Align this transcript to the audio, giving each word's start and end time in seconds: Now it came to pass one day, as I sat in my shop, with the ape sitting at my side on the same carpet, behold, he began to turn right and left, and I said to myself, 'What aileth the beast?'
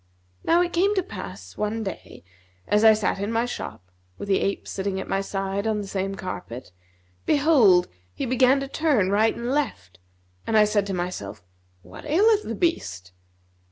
Now 0.43 0.63
it 0.63 0.73
came 0.73 0.95
to 0.95 1.03
pass 1.03 1.55
one 1.57 1.83
day, 1.83 2.23
as 2.67 2.83
I 2.83 2.93
sat 2.93 3.19
in 3.19 3.31
my 3.31 3.45
shop, 3.45 3.91
with 4.17 4.29
the 4.29 4.39
ape 4.39 4.67
sitting 4.67 4.99
at 4.99 5.07
my 5.07 5.21
side 5.21 5.67
on 5.67 5.79
the 5.79 5.85
same 5.87 6.15
carpet, 6.15 6.71
behold, 7.27 7.87
he 8.11 8.25
began 8.25 8.59
to 8.61 8.67
turn 8.67 9.11
right 9.11 9.35
and 9.35 9.51
left, 9.51 9.99
and 10.47 10.57
I 10.57 10.65
said 10.65 10.87
to 10.87 10.95
myself, 10.95 11.43
'What 11.83 12.05
aileth 12.05 12.41
the 12.41 12.55
beast?' 12.55 13.11